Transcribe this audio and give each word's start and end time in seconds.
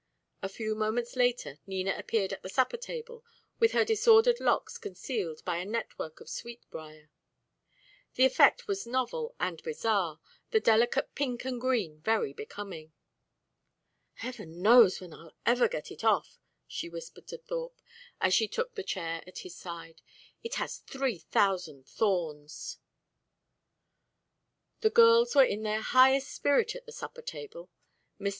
A 0.41 0.49
few 0.49 0.73
moments 0.73 1.15
later 1.15 1.59
Nina 1.67 1.93
appeared 1.95 2.33
at 2.33 2.41
the 2.41 2.49
supper 2.49 2.77
table 2.77 3.23
with 3.59 3.73
her 3.73 3.85
disordered 3.85 4.39
locks 4.39 4.79
concealed 4.79 5.45
by 5.45 5.57
a 5.57 5.63
network 5.65 6.19
of 6.19 6.27
sweet 6.27 6.65
brier. 6.71 7.11
The 8.15 8.25
effect 8.25 8.67
was 8.67 8.87
novel 8.87 9.35
and 9.39 9.61
bizarre, 9.61 10.19
the 10.49 10.59
delicate 10.59 11.13
pink 11.13 11.45
and 11.45 11.61
green 11.61 12.01
very 12.01 12.33
becoming. 12.33 12.93
"Heaven 14.15 14.63
knows 14.63 14.99
when 14.99 15.13
I'll 15.13 15.35
ever 15.45 15.67
get 15.67 15.91
it 15.91 16.03
off," 16.03 16.39
she 16.67 16.89
whispered 16.89 17.27
to 17.27 17.37
Thorpe, 17.37 17.79
as 18.19 18.33
she 18.33 18.47
took 18.47 18.73
the 18.73 18.81
chair 18.83 19.21
at 19.27 19.37
his 19.45 19.55
side. 19.55 20.01
"It 20.41 20.55
has 20.55 20.79
three 20.79 21.19
thousand 21.19 21.85
thorns." 21.85 22.79
The 24.79 24.89
girls 24.89 25.35
were 25.35 25.43
in 25.43 25.61
their 25.61 25.81
highest 25.81 26.31
spirit 26.33 26.75
at 26.75 26.87
the 26.87 26.91
supper 26.91 27.21
table. 27.21 27.69
Mr. 28.19 28.29